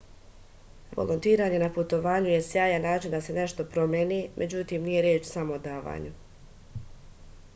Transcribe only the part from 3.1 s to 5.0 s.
da se nešto promeni međutim